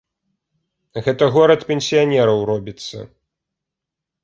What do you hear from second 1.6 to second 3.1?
пенсіянераў робіцца.